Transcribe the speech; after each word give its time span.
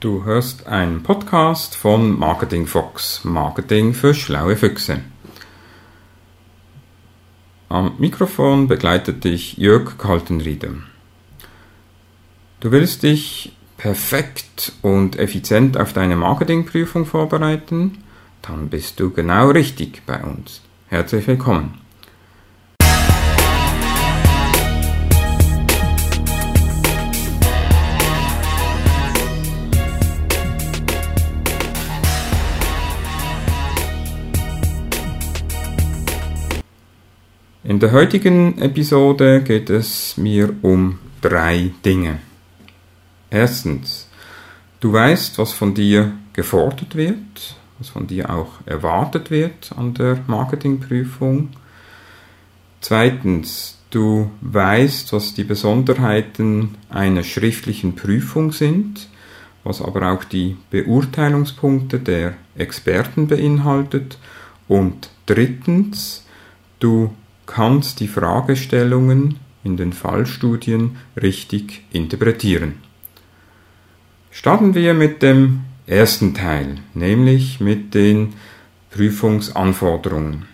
Du 0.00 0.24
hörst 0.24 0.66
einen 0.66 1.02
Podcast 1.02 1.76
von 1.76 2.18
Marketing 2.18 2.66
Fox, 2.66 3.22
Marketing 3.22 3.92
für 3.92 4.14
schlaue 4.14 4.56
Füchse. 4.56 5.02
Am 7.68 7.96
Mikrofon 7.98 8.66
begleitet 8.66 9.24
dich 9.24 9.58
Jörg 9.58 9.98
Kaltenrieder. 9.98 10.70
Du 12.60 12.72
willst 12.72 13.02
dich 13.02 13.54
perfekt 13.76 14.72
und 14.80 15.18
effizient 15.18 15.76
auf 15.76 15.92
deine 15.92 16.16
Marketingprüfung 16.16 17.04
vorbereiten? 17.04 17.98
Dann 18.40 18.70
bist 18.70 19.00
du 19.00 19.10
genau 19.10 19.50
richtig 19.50 20.00
bei 20.06 20.24
uns. 20.24 20.62
Herzlich 20.88 21.26
willkommen. 21.26 21.78
In 37.70 37.78
der 37.78 37.92
heutigen 37.92 38.58
Episode 38.58 39.42
geht 39.42 39.70
es 39.70 40.16
mir 40.16 40.52
um 40.62 40.98
drei 41.20 41.70
Dinge. 41.84 42.18
Erstens, 43.30 44.08
du 44.80 44.92
weißt, 44.92 45.38
was 45.38 45.52
von 45.52 45.72
dir 45.72 46.10
gefordert 46.32 46.96
wird, 46.96 47.54
was 47.78 47.90
von 47.90 48.08
dir 48.08 48.28
auch 48.28 48.54
erwartet 48.66 49.30
wird 49.30 49.70
an 49.76 49.94
der 49.94 50.18
Marketingprüfung. 50.26 51.50
Zweitens, 52.80 53.78
du 53.90 54.32
weißt, 54.40 55.12
was 55.12 55.34
die 55.34 55.44
Besonderheiten 55.44 56.74
einer 56.88 57.22
schriftlichen 57.22 57.94
Prüfung 57.94 58.50
sind, 58.50 59.08
was 59.62 59.80
aber 59.80 60.10
auch 60.10 60.24
die 60.24 60.56
Beurteilungspunkte 60.70 62.00
der 62.00 62.34
Experten 62.56 63.28
beinhaltet. 63.28 64.18
Und 64.66 65.10
drittens, 65.26 66.26
du 66.80 67.14
kannst 67.50 67.98
die 67.98 68.06
Fragestellungen 68.06 69.40
in 69.64 69.76
den 69.76 69.92
Fallstudien 69.92 70.96
richtig 71.20 71.82
interpretieren. 71.92 72.74
Starten 74.30 74.76
wir 74.76 74.94
mit 74.94 75.20
dem 75.22 75.62
ersten 75.86 76.32
Teil, 76.32 76.76
nämlich 76.94 77.58
mit 77.58 77.94
den 77.94 78.34
Prüfungsanforderungen. 78.92 80.44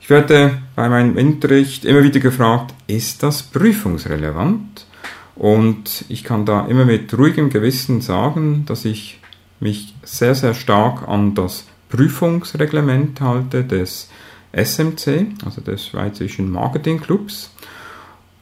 Ich 0.00 0.08
werde 0.08 0.62
bei 0.76 0.88
meinem 0.88 1.16
Unterricht 1.16 1.84
immer 1.84 2.04
wieder 2.04 2.20
gefragt, 2.20 2.74
ist 2.86 3.24
das 3.24 3.42
prüfungsrelevant? 3.42 4.86
Und 5.34 6.04
ich 6.08 6.22
kann 6.22 6.46
da 6.46 6.66
immer 6.66 6.84
mit 6.84 7.16
ruhigem 7.16 7.50
Gewissen 7.50 8.00
sagen, 8.00 8.64
dass 8.66 8.84
ich 8.84 9.20
mich 9.58 9.94
sehr, 10.04 10.36
sehr 10.36 10.54
stark 10.54 11.08
an 11.08 11.34
das 11.34 11.66
Prüfungsreglement 11.88 13.20
halte 13.20 13.64
des 13.64 14.08
SMC, 14.52 15.26
also 15.44 15.60
des 15.60 15.86
Schweizerischen 15.86 16.50
Marketingclubs. 16.50 17.54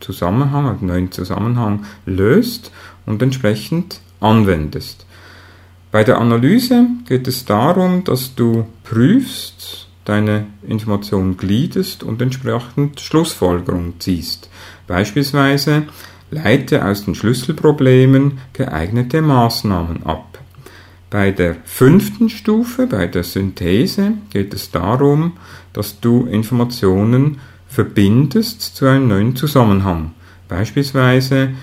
Zusammenhang, 0.00 0.68
einem 0.68 0.86
neuen 0.86 1.10
Zusammenhang 1.10 1.86
löst 2.04 2.70
und 3.06 3.22
entsprechend 3.22 4.00
anwendest. 4.20 5.05
Bei 5.96 6.04
der 6.04 6.18
Analyse 6.18 6.88
geht 7.08 7.26
es 7.26 7.46
darum, 7.46 8.04
dass 8.04 8.34
du 8.34 8.66
prüfst, 8.84 9.88
deine 10.04 10.44
Informationen 10.68 11.38
gliedest 11.38 12.02
und 12.02 12.20
entsprechend 12.20 13.00
Schlussfolgerungen 13.00 13.94
ziehst. 13.98 14.50
Beispielsweise 14.86 15.84
leite 16.30 16.84
aus 16.84 17.06
den 17.06 17.14
Schlüsselproblemen 17.14 18.40
geeignete 18.52 19.22
Maßnahmen 19.22 20.02
ab. 20.02 20.38
Bei 21.08 21.30
der 21.30 21.56
fünften 21.64 22.28
Stufe, 22.28 22.86
bei 22.86 23.06
der 23.06 23.24
Synthese, 23.24 24.18
geht 24.28 24.52
es 24.52 24.70
darum, 24.70 25.38
dass 25.72 25.98
du 26.00 26.26
Informationen 26.26 27.38
verbindest 27.68 28.60
zu 28.60 28.84
einem 28.84 29.08
neuen 29.08 29.34
Zusammenhang. 29.34 30.12
Beispielsweise 30.46 31.54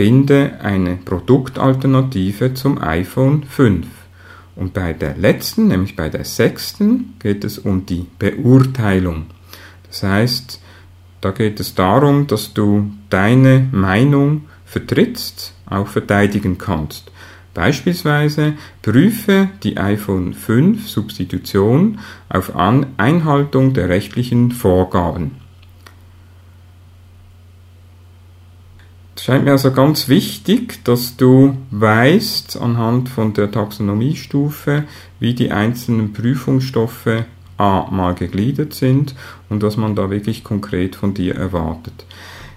Finde 0.00 0.52
eine 0.62 0.96
Produktalternative 0.96 2.54
zum 2.54 2.80
iPhone 2.80 3.42
5. 3.42 3.86
Und 4.56 4.72
bei 4.72 4.94
der 4.94 5.14
letzten, 5.18 5.68
nämlich 5.68 5.94
bei 5.94 6.08
der 6.08 6.24
sechsten, 6.24 7.16
geht 7.18 7.44
es 7.44 7.58
um 7.58 7.84
die 7.84 8.06
Beurteilung. 8.18 9.26
Das 9.88 10.02
heißt, 10.02 10.58
da 11.20 11.32
geht 11.32 11.60
es 11.60 11.74
darum, 11.74 12.26
dass 12.26 12.54
du 12.54 12.90
deine 13.10 13.68
Meinung 13.72 14.44
vertrittst, 14.64 15.52
auch 15.66 15.88
verteidigen 15.88 16.56
kannst. 16.56 17.12
Beispielsweise 17.52 18.54
prüfe 18.80 19.50
die 19.62 19.76
iPhone 19.76 20.32
5 20.32 20.88
Substitution 20.88 21.98
auf 22.30 22.56
Einhaltung 22.56 23.74
der 23.74 23.90
rechtlichen 23.90 24.50
Vorgaben. 24.50 25.32
Scheint 29.30 29.44
mir 29.44 29.52
also 29.52 29.70
ganz 29.70 30.08
wichtig, 30.08 30.82
dass 30.82 31.16
du 31.16 31.56
weißt 31.70 32.60
anhand 32.60 33.08
von 33.08 33.32
der 33.32 33.48
Taxonomiestufe, 33.52 34.82
wie 35.20 35.34
die 35.34 35.52
einzelnen 35.52 36.12
Prüfungsstoffe 36.12 37.26
A 37.56 37.86
mal 37.92 38.16
gegliedert 38.16 38.74
sind 38.74 39.14
und 39.48 39.62
was 39.62 39.76
man 39.76 39.94
da 39.94 40.10
wirklich 40.10 40.42
konkret 40.42 40.96
von 40.96 41.14
dir 41.14 41.36
erwartet. 41.36 42.06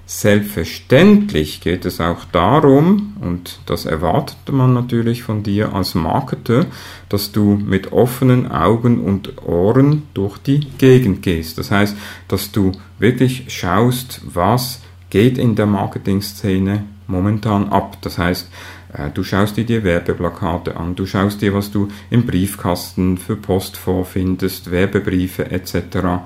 Selbstverständlich 0.07 1.61
geht 1.61 1.85
es 1.85 2.01
auch 2.01 2.25
darum, 2.31 3.17
und 3.21 3.59
das 3.67 3.85
erwartet 3.85 4.51
man 4.51 4.73
natürlich 4.73 5.21
von 5.21 5.43
dir 5.43 5.75
als 5.75 5.93
Marketer, 5.93 6.65
dass 7.07 7.31
du 7.31 7.53
mit 7.53 7.91
offenen 7.91 8.51
Augen 8.51 8.99
und 8.99 9.45
Ohren 9.45 10.01
durch 10.15 10.39
die 10.39 10.61
Gegend 10.79 11.21
gehst. 11.21 11.59
Das 11.59 11.69
heißt, 11.69 11.95
dass 12.29 12.51
du 12.51 12.71
wirklich 12.97 13.45
schaust, 13.49 14.21
was 14.25 14.81
geht 15.13 15.37
in 15.37 15.55
der 15.55 15.67
Marketingszene 15.67 16.85
momentan 17.05 17.69
ab. 17.69 17.97
Das 18.01 18.17
heißt, 18.17 18.49
äh, 18.93 19.11
du 19.11 19.23
schaust 19.23 19.55
dir 19.55 19.63
die 19.63 19.83
Werbeplakate 19.83 20.75
an, 20.75 20.95
du 20.95 21.05
schaust 21.05 21.39
dir, 21.43 21.53
was 21.53 21.69
du 21.69 21.89
im 22.09 22.25
Briefkasten 22.25 23.19
für 23.19 23.35
Post 23.35 23.77
vorfindest, 23.77 24.71
Werbebriefe 24.71 25.51
etc. 25.51 26.23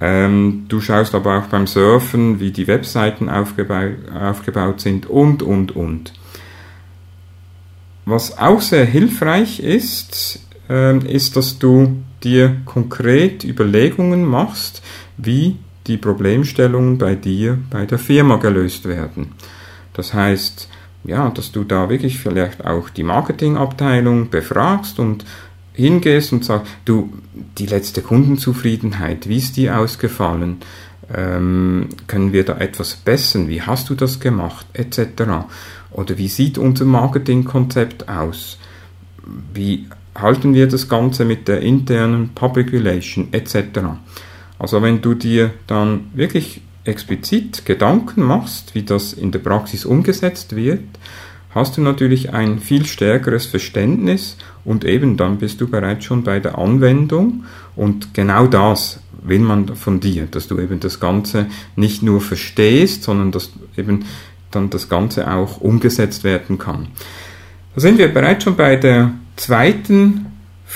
Ähm, 0.00 0.66
du 0.68 0.80
schaust 0.80 1.16
aber 1.16 1.40
auch 1.40 1.46
beim 1.48 1.66
Surfen, 1.66 2.38
wie 2.38 2.52
die 2.52 2.68
Webseiten 2.68 3.28
aufgeba 3.28 3.88
aufgebaut 4.14 4.80
sind 4.80 5.06
und, 5.06 5.42
und, 5.42 5.74
und. 5.74 6.12
Was 8.04 8.38
auch 8.38 8.60
sehr 8.60 8.84
hilfreich 8.84 9.58
ist, 9.58 10.46
äh, 10.70 10.96
ist, 10.98 11.34
dass 11.34 11.58
du 11.58 12.04
dir 12.22 12.58
konkret 12.66 13.42
Überlegungen 13.42 14.24
machst, 14.24 14.80
wie 15.16 15.56
die 15.86 15.96
Problemstellungen 15.96 16.98
bei 16.98 17.14
dir, 17.14 17.58
bei 17.70 17.86
der 17.86 17.98
Firma 17.98 18.36
gelöst 18.36 18.86
werden. 18.86 19.32
Das 19.92 20.14
heißt, 20.14 20.68
ja, 21.04 21.30
dass 21.30 21.52
du 21.52 21.64
da 21.64 21.88
wirklich 21.88 22.18
vielleicht 22.18 22.64
auch 22.64 22.90
die 22.90 23.04
Marketingabteilung 23.04 24.28
befragst 24.30 24.98
und 24.98 25.24
hingehst 25.72 26.32
und 26.32 26.44
sagst, 26.44 26.72
du, 26.84 27.12
die 27.58 27.66
letzte 27.66 28.02
Kundenzufriedenheit, 28.02 29.28
wie 29.28 29.36
ist 29.36 29.56
die 29.56 29.70
ausgefallen? 29.70 30.58
Ähm, 31.14 31.88
können 32.08 32.32
wir 32.32 32.44
da 32.44 32.58
etwas 32.58 32.96
bessern? 32.96 33.48
Wie 33.48 33.62
hast 33.62 33.90
du 33.90 33.94
das 33.94 34.18
gemacht? 34.18 34.66
Etc. 34.72 35.00
Oder 35.92 36.18
wie 36.18 36.28
sieht 36.28 36.58
unser 36.58 36.84
Marketingkonzept 36.84 38.08
aus? 38.08 38.58
Wie 39.54 39.86
halten 40.14 40.54
wir 40.54 40.66
das 40.66 40.88
Ganze 40.88 41.24
mit 41.24 41.46
der 41.46 41.60
internen 41.60 42.30
Public 42.30 42.72
Relation 42.72 43.28
etc. 43.32 43.80
Also 44.58 44.82
wenn 44.82 45.02
du 45.02 45.14
dir 45.14 45.52
dann 45.66 46.10
wirklich 46.14 46.62
explizit 46.84 47.66
Gedanken 47.66 48.22
machst, 48.22 48.74
wie 48.74 48.82
das 48.82 49.12
in 49.12 49.32
der 49.32 49.40
Praxis 49.40 49.84
umgesetzt 49.84 50.56
wird, 50.56 50.84
hast 51.50 51.76
du 51.76 51.80
natürlich 51.80 52.32
ein 52.32 52.58
viel 52.58 52.86
stärkeres 52.86 53.46
Verständnis 53.46 54.36
und 54.64 54.84
eben 54.84 55.16
dann 55.16 55.38
bist 55.38 55.60
du 55.60 55.68
bereits 55.68 56.04
schon 56.04 56.22
bei 56.22 56.38
der 56.38 56.58
Anwendung 56.58 57.44
und 57.74 58.14
genau 58.14 58.46
das 58.46 59.00
will 59.22 59.40
man 59.40 59.74
von 59.74 60.00
dir, 60.00 60.26
dass 60.30 60.48
du 60.48 60.60
eben 60.60 60.80
das 60.80 61.00
Ganze 61.00 61.46
nicht 61.74 62.02
nur 62.02 62.20
verstehst, 62.20 63.02
sondern 63.02 63.32
dass 63.32 63.50
eben 63.76 64.04
dann 64.50 64.70
das 64.70 64.88
Ganze 64.88 65.32
auch 65.32 65.60
umgesetzt 65.60 66.24
werden 66.24 66.58
kann. 66.58 66.88
Da 67.74 67.80
sind 67.80 67.98
wir 67.98 68.12
bereits 68.12 68.44
schon 68.44 68.56
bei 68.56 68.76
der 68.76 69.12
zweiten 69.36 70.26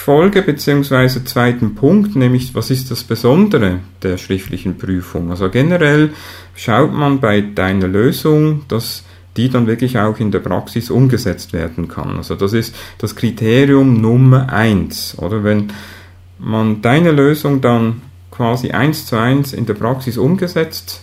Folge 0.03 0.41
bzw. 0.41 1.25
zweiten 1.25 1.75
Punkt, 1.75 2.17
nämlich 2.17 2.55
was 2.55 2.71
ist 2.71 2.91
das 2.91 3.05
Besondere 3.05 3.81
der 4.03 4.17
schriftlichen 4.17 4.79
Prüfung. 4.79 5.31
Also 5.31 5.51
generell 5.51 6.15
schaut 6.55 6.95
man 6.95 7.21
bei 7.21 7.43
deiner 7.43 7.87
Lösung, 7.87 8.63
dass 8.69 9.05
die 9.37 9.51
dann 9.51 9.67
wirklich 9.67 9.99
auch 9.99 10.19
in 10.19 10.31
der 10.31 10.39
Praxis 10.39 10.89
umgesetzt 10.89 11.53
werden 11.53 11.87
kann. 11.89 12.17
Also 12.17 12.35
das 12.35 12.55
ist 12.55 12.75
das 12.97 13.15
Kriterium 13.15 14.01
Nummer 14.01 14.51
eins, 14.51 15.19
oder 15.19 15.45
wenn 15.45 15.71
man 16.39 16.81
deine 16.81 17.13
Lösung 17.13 17.61
dann 17.61 18.01
quasi 18.31 18.71
eins 18.71 19.05
zu 19.05 19.17
eins 19.17 19.53
in 19.53 19.67
der 19.67 19.75
Praxis 19.75 20.17
umgesetzt 20.17 21.03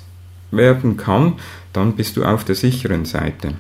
werden 0.50 0.98
kann, 0.98 1.34
dann 1.72 1.96
bist 1.96 2.18
du 2.18 2.24
auf 2.24 2.46
der 2.46 2.56
sicheren 2.56 3.06
Seite. 3.06 3.54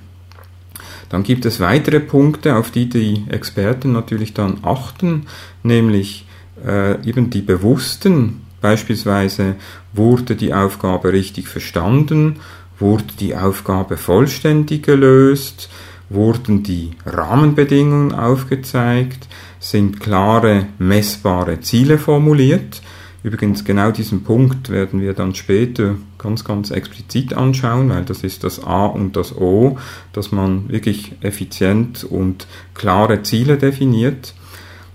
Dann 1.10 1.24
gibt 1.24 1.46
es 1.46 1.60
weitere 1.60 2.00
Punkte, 2.00 2.56
auf 2.56 2.72
die 2.72 2.90
die 2.90 3.26
Experten 3.30 3.92
natürlich 3.92 4.34
dann 4.34 4.60
achten, 4.64 5.28
nämlich 5.64 6.26
äh, 6.66 7.02
eben 7.08 7.30
die 7.30 7.42
bewussten, 7.42 8.42
beispielsweise 8.62 9.56
wurde 9.94 10.36
die 10.36 10.54
Aufgabe 10.54 11.14
richtig 11.14 11.48
verstanden, 11.48 12.38
wurde 12.80 13.06
die 13.20 13.36
Aufgabe 13.36 13.98
vollständig 13.98 14.84
gelöst, 14.84 15.70
wurden 16.10 16.64
die 16.64 16.92
Rahmenbedingungen 17.06 18.14
aufgezeigt, 18.14 19.28
sind 19.60 20.00
klare, 20.00 20.68
messbare 20.78 21.60
Ziele 21.62 21.98
formuliert, 21.98 22.82
Übrigens 23.28 23.66
genau 23.66 23.92
diesen 23.92 24.24
Punkt 24.24 24.70
werden 24.70 25.02
wir 25.02 25.12
dann 25.12 25.36
später 25.36 25.96
ganz, 26.18 26.46
ganz 26.46 26.72
explizit 26.72 27.34
anschauen, 27.34 27.90
weil 27.90 28.06
das 28.06 28.24
ist 28.24 28.46
das 28.46 28.64
A 28.64 28.86
und 28.86 29.18
das 29.18 29.36
O, 29.36 29.78
dass 30.14 30.32
man 30.32 30.70
wirklich 30.70 31.12
effizient 31.20 32.06
und 32.06 32.48
klare 32.74 33.24
Ziele 33.24 33.58
definiert. 33.58 34.34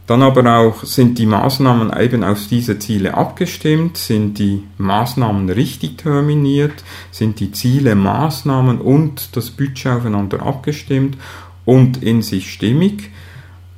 Dann 0.07 0.23
aber 0.23 0.51
auch 0.61 0.83
sind 0.83 1.19
die 1.19 1.27
Maßnahmen 1.27 1.93
eben 2.01 2.25
auf 2.25 2.39
diese 2.49 2.79
Ziele 2.79 3.13
abgestimmt, 3.13 3.99
sind 3.99 4.39
die 4.39 4.63
Maßnahmen 4.79 5.51
richtig 5.51 5.99
terminiert, 5.99 6.85
sind 7.11 7.39
die 7.39 7.53
Ziele, 7.53 7.95
Maßnahmen 7.95 8.81
und 8.81 9.37
das 9.37 9.51
Budget 9.51 9.89
aufeinander 9.89 10.41
abgestimmt 10.41 11.19
und 11.67 12.03
in 12.03 12.23
sich 12.23 12.51
stimmig. 12.51 13.11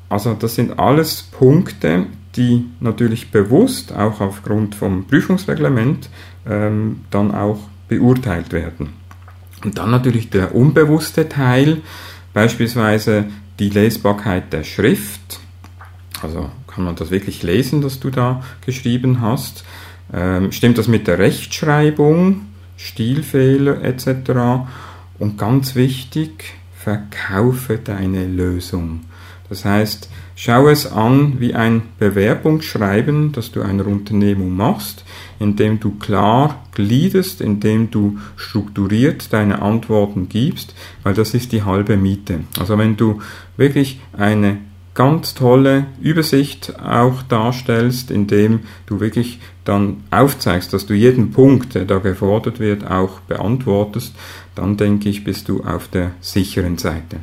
Also 0.09 0.35
das 0.35 0.55
sind 0.55 0.79
alles 0.79 1.25
Punkte, 1.25 2.07
die 2.37 2.67
natürlich 2.81 3.31
bewusst, 3.31 3.93
auch 3.93 4.21
aufgrund 4.21 4.75
vom 4.75 5.07
Prüfungsreglement, 5.07 6.09
ähm, 6.49 7.01
dann 7.11 7.35
auch 7.35 7.61
beurteilt 7.89 8.53
werden. 8.53 8.95
Und 9.65 9.79
dann 9.79 9.91
natürlich 9.91 10.31
der 10.31 10.55
unbewusste 10.55 11.29
Teil, 11.29 11.79
beispielsweise 12.33 13.27
die 13.59 13.71
Lesbarkeit 13.71 14.53
der 14.53 14.65
Schrift. 14.65 15.41
Also 16.23 16.51
kann 16.67 16.85
man 16.85 16.97
das 16.97 17.11
wirklich 17.11 17.43
lesen, 17.43 17.81
das 17.81 18.01
du 18.01 18.11
da 18.11 18.43
geschrieben 18.67 19.21
hast? 19.21 19.65
Ähm, 20.13 20.53
stimmt 20.53 20.79
das 20.79 20.89
mit 20.89 21.07
der 21.07 21.19
Rechtschreibung, 21.19 22.43
Stilfehler 22.77 23.83
etc.? 23.83 24.67
Und 25.19 25.39
ganz 25.39 25.75
wichtig, 25.75 26.55
verkaufe 26.77 27.79
deine 27.79 28.27
Lösung. 28.27 29.03
Das 29.49 29.65
heißt, 29.65 30.11
schau 30.37 30.69
es 30.69 30.91
an 30.91 31.41
wie 31.41 31.55
ein 31.55 31.83
Bewerbungsschreiben, 31.99 33.33
das 33.33 33.53
du 33.53 33.63
einer 33.63 33.87
Unternehmung 33.87 34.57
machst, 34.57 35.05
indem 35.39 35.81
du 35.81 35.93
klar 35.93 36.65
gliedest, 36.75 37.41
indem 37.41 37.91
du 37.91 38.19
strukturiert 38.37 39.33
deine 39.33 39.63
Antworten 39.63 40.29
gibst, 40.29 40.75
weil 41.03 41.15
das 41.15 41.35
ist 41.35 41.53
die 41.53 41.63
halbe 41.63 41.97
Miete. 41.97 42.41
Also 42.59 42.79
wenn 42.79 42.97
du 42.97 43.21
wirklich 43.57 44.01
eine 44.13 44.59
ganz 44.95 45.35
tolle 45.35 45.87
Übersicht 46.01 46.79
auch 46.81 47.23
darstellst, 47.23 48.11
indem 48.11 48.61
du 48.87 49.01
wirklich 49.01 49.41
dann 49.65 50.05
aufzeigst, 50.11 50.73
dass 50.73 50.87
du 50.87 50.95
jeden 50.95 51.33
Punkt, 51.33 51.75
der 51.75 51.85
da 51.85 51.99
gefordert 51.99 52.61
wird, 52.61 52.89
auch 52.89 53.21
beantwortest, 53.21 54.15
dann 54.55 54.77
denke 54.77 55.09
ich, 55.09 55.25
bist 55.25 55.49
du 55.49 55.65
auf 55.65 55.89
der 55.89 56.13
sicheren 56.21 56.79
Seite. 56.79 57.19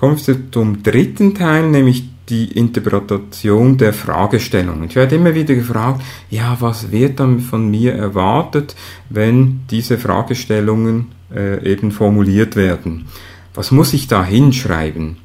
Kommen 0.00 0.16
wir 0.26 0.50
zum 0.50 0.82
dritten 0.82 1.34
Teil, 1.34 1.68
nämlich 1.68 2.08
die 2.30 2.52
Interpretation 2.52 3.76
der 3.76 3.92
Fragestellungen. 3.92 4.84
Ich 4.84 4.96
werde 4.96 5.16
immer 5.16 5.34
wieder 5.34 5.54
gefragt, 5.54 6.00
ja, 6.30 6.56
was 6.58 6.90
wird 6.90 7.20
dann 7.20 7.40
von 7.40 7.70
mir 7.70 7.92
erwartet, 7.92 8.76
wenn 9.10 9.60
diese 9.70 9.98
Fragestellungen 9.98 11.08
äh, 11.34 11.70
eben 11.70 11.90
formuliert 11.90 12.56
werden? 12.56 13.08
Was 13.52 13.72
muss 13.72 13.92
ich 13.92 14.08
da 14.08 14.24
hinschreiben? 14.24 15.18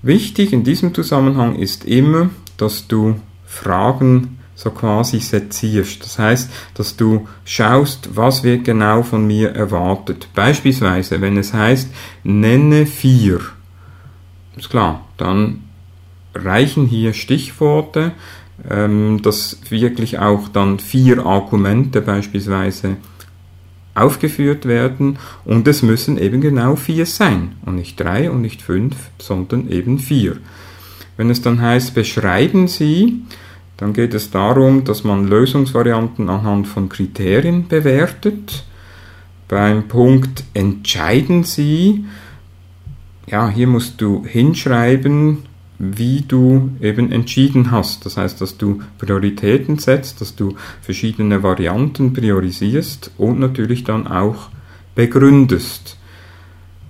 Wichtig 0.00 0.54
in 0.54 0.64
diesem 0.64 0.94
Zusammenhang 0.94 1.56
ist 1.56 1.84
immer, 1.84 2.30
dass 2.56 2.88
du 2.88 3.20
Fragen 3.44 4.38
so 4.54 4.70
quasi 4.70 5.20
sezierst. 5.20 6.02
Das 6.02 6.18
heißt, 6.18 6.50
dass 6.72 6.96
du 6.96 7.28
schaust, 7.44 8.16
was 8.16 8.44
wird 8.44 8.64
genau 8.64 9.02
von 9.02 9.26
mir 9.26 9.50
erwartet. 9.50 10.28
Beispielsweise, 10.34 11.20
wenn 11.20 11.36
es 11.36 11.52
heißt, 11.52 11.90
nenne 12.24 12.86
vier 12.86 13.40
ist 14.56 14.70
klar, 14.70 15.06
dann 15.16 15.64
reichen 16.34 16.86
hier 16.86 17.12
Stichworte, 17.12 18.12
ähm, 18.68 19.22
dass 19.22 19.58
wirklich 19.70 20.18
auch 20.18 20.48
dann 20.48 20.78
vier 20.78 21.24
Argumente 21.24 22.00
beispielsweise 22.02 22.96
aufgeführt 23.94 24.66
werden 24.66 25.18
und 25.44 25.66
es 25.66 25.82
müssen 25.82 26.16
eben 26.16 26.40
genau 26.40 26.76
vier 26.76 27.06
sein 27.06 27.56
und 27.66 27.76
nicht 27.76 27.98
drei 27.98 28.30
und 28.30 28.40
nicht 28.40 28.62
fünf, 28.62 28.96
sondern 29.18 29.68
eben 29.68 29.98
vier. 29.98 30.36
Wenn 31.16 31.30
es 31.30 31.42
dann 31.42 31.60
heißt, 31.60 31.94
beschreiben 31.94 32.68
Sie, 32.68 33.22
dann 33.76 33.92
geht 33.92 34.14
es 34.14 34.30
darum, 34.30 34.84
dass 34.84 35.04
man 35.04 35.26
Lösungsvarianten 35.26 36.28
anhand 36.28 36.66
von 36.68 36.88
Kriterien 36.88 37.68
bewertet. 37.68 38.64
Beim 39.48 39.88
Punkt 39.88 40.44
entscheiden 40.54 41.44
Sie, 41.44 42.04
ja, 43.30 43.48
hier 43.48 43.66
musst 43.66 44.00
du 44.00 44.24
hinschreiben, 44.24 45.44
wie 45.78 46.22
du 46.26 46.72
eben 46.80 47.10
entschieden 47.10 47.70
hast. 47.70 48.04
Das 48.04 48.16
heißt, 48.16 48.40
dass 48.40 48.58
du 48.58 48.82
Prioritäten 48.98 49.78
setzt, 49.78 50.20
dass 50.20 50.36
du 50.36 50.56
verschiedene 50.82 51.42
Varianten 51.42 52.12
priorisierst 52.12 53.12
und 53.16 53.38
natürlich 53.38 53.84
dann 53.84 54.06
auch 54.06 54.50
begründest. 54.94 55.96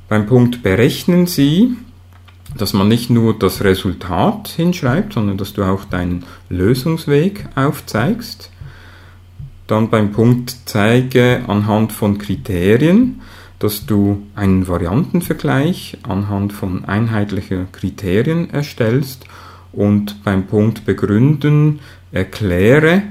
Beim 0.09 0.26
Punkt 0.26 0.64
berechnen 0.64 1.26
Sie, 1.26 1.76
dass 2.56 2.73
man 2.73 2.88
nicht 2.88 3.11
nur 3.11 3.38
das 3.38 3.62
Resultat 3.62 4.49
hinschreibt, 4.49 5.12
sondern 5.12 5.38
dass 5.38 5.52
du 5.52 5.62
auch 5.62 5.85
deinen 5.85 6.25
Lösungsweg 6.49 7.49
aufzeigst. 7.54 8.50
Dann 9.68 9.88
beim 9.88 10.11
Punkt 10.11 10.56
zeige 10.64 11.44
anhand 11.47 11.92
von 11.92 12.18
Kriterien, 12.18 13.20
dass 13.61 13.87
du 13.87 14.26
einen 14.35 14.67
Variantenvergleich 14.67 15.99
anhand 16.02 16.52
von 16.52 16.87
einheitlichen 16.87 17.71
Kriterien 17.71 18.50
erstellst 18.50 19.26
und 19.71 20.25
beim 20.25 20.47
Punkt 20.47 20.85
Begründen 20.87 21.79
erkläre, 22.11 23.02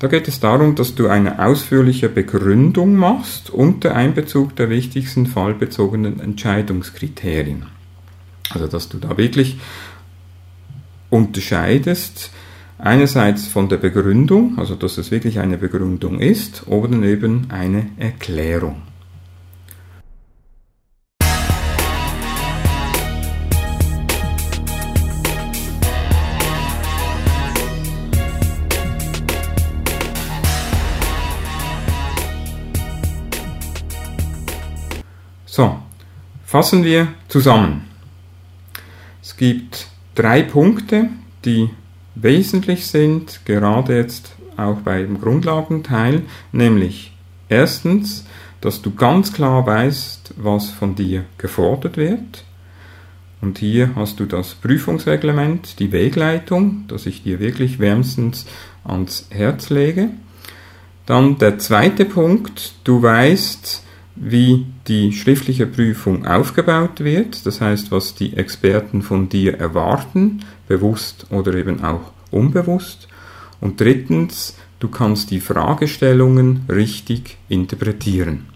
da 0.00 0.08
geht 0.08 0.28
es 0.28 0.40
darum, 0.40 0.74
dass 0.74 0.94
du 0.94 1.08
eine 1.08 1.44
ausführliche 1.44 2.08
Begründung 2.08 2.96
machst 2.96 3.50
unter 3.50 3.94
Einbezug 3.94 4.54
der 4.56 4.68
wichtigsten 4.68 5.26
fallbezogenen 5.26 6.20
Entscheidungskriterien. 6.20 7.66
Also 8.50 8.66
dass 8.66 8.88
du 8.88 8.98
da 8.98 9.16
wirklich 9.16 9.58
unterscheidest, 11.10 12.30
einerseits 12.78 13.46
von 13.46 13.68
der 13.68 13.78
Begründung, 13.78 14.58
also 14.58 14.74
dass 14.74 14.98
es 14.98 15.10
wirklich 15.10 15.38
eine 15.38 15.58
Begründung 15.58 16.20
ist, 16.20 16.66
oder 16.66 17.00
eben 17.02 17.46
eine 17.50 17.86
Erklärung. 17.96 18.87
Fassen 36.48 36.82
wir 36.82 37.08
zusammen. 37.28 37.82
Es 39.22 39.36
gibt 39.36 39.88
drei 40.14 40.42
Punkte, 40.42 41.10
die 41.44 41.68
wesentlich 42.14 42.86
sind, 42.86 43.40
gerade 43.44 43.98
jetzt 43.98 44.34
auch 44.56 44.76
beim 44.76 45.20
Grundlagenteil, 45.20 46.22
nämlich 46.50 47.12
erstens, 47.50 48.24
dass 48.62 48.80
du 48.80 48.94
ganz 48.94 49.34
klar 49.34 49.66
weißt, 49.66 50.36
was 50.38 50.70
von 50.70 50.94
dir 50.94 51.26
gefordert 51.36 51.98
wird. 51.98 52.44
Und 53.42 53.58
hier 53.58 53.90
hast 53.94 54.18
du 54.18 54.24
das 54.24 54.54
Prüfungsreglement, 54.54 55.78
die 55.78 55.92
Wegleitung, 55.92 56.84
das 56.88 57.04
ich 57.04 57.24
dir 57.24 57.40
wirklich 57.40 57.78
wärmstens 57.78 58.46
ans 58.84 59.26
Herz 59.28 59.68
lege. 59.68 60.08
Dann 61.04 61.36
der 61.36 61.58
zweite 61.58 62.06
Punkt, 62.06 62.72
du 62.84 63.02
weißt, 63.02 63.84
wie 64.20 64.66
die 64.86 65.12
schriftliche 65.12 65.66
Prüfung 65.66 66.26
aufgebaut 66.26 67.00
wird, 67.00 67.46
das 67.46 67.60
heißt, 67.60 67.90
was 67.90 68.14
die 68.14 68.36
Experten 68.36 69.02
von 69.02 69.28
dir 69.28 69.58
erwarten, 69.58 70.40
bewusst 70.66 71.26
oder 71.30 71.54
eben 71.54 71.84
auch 71.84 72.12
unbewusst. 72.30 73.08
Und 73.60 73.80
drittens, 73.80 74.56
du 74.80 74.88
kannst 74.88 75.30
die 75.30 75.40
Fragestellungen 75.40 76.64
richtig 76.68 77.36
interpretieren. 77.48 78.46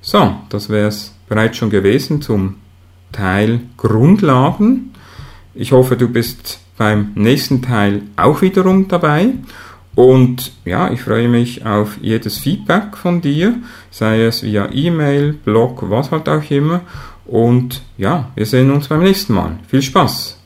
So, 0.00 0.36
das 0.48 0.68
wäre 0.68 0.88
es 0.88 1.14
bereits 1.28 1.56
schon 1.56 1.70
gewesen 1.70 2.22
zum 2.22 2.56
Teil 3.12 3.60
Grundlagen. 3.76 4.92
Ich 5.54 5.72
hoffe, 5.72 5.96
du 5.96 6.08
bist 6.08 6.60
beim 6.76 7.12
nächsten 7.14 7.62
Teil 7.62 8.02
auch 8.16 8.42
wiederum 8.42 8.88
dabei 8.88 9.34
und 9.94 10.52
ja, 10.64 10.90
ich 10.90 11.02
freue 11.02 11.28
mich 11.28 11.66
auf 11.66 11.98
jedes 12.00 12.38
Feedback 12.38 12.96
von 12.96 13.20
dir, 13.20 13.56
sei 13.90 14.24
es 14.24 14.42
via 14.42 14.68
E-Mail, 14.72 15.34
Blog, 15.34 15.90
was 15.90 16.10
halt 16.10 16.28
auch 16.28 16.50
immer. 16.50 16.80
Und 17.26 17.82
ja, 17.98 18.30
wir 18.34 18.46
sehen 18.46 18.70
uns 18.70 18.88
beim 18.88 19.02
nächsten 19.02 19.34
Mal. 19.34 19.58
Viel 19.68 19.82
Spaß! 19.82 20.41